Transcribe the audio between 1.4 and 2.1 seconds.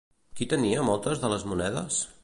monedes?